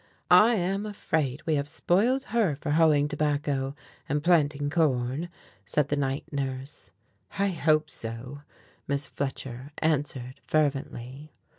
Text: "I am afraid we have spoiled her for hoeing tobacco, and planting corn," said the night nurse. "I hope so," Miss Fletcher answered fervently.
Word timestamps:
"I 0.31 0.55
am 0.55 0.87
afraid 0.87 1.43
we 1.45 1.53
have 1.53 1.67
spoiled 1.67 2.23
her 2.33 2.55
for 2.55 2.71
hoeing 2.71 3.07
tobacco, 3.07 3.75
and 4.09 4.23
planting 4.23 4.67
corn," 4.71 5.29
said 5.63 5.89
the 5.89 5.95
night 5.95 6.23
nurse. 6.31 6.89
"I 7.37 7.49
hope 7.49 7.87
so," 7.91 8.41
Miss 8.87 9.05
Fletcher 9.05 9.71
answered 9.79 10.41
fervently. 10.41 11.35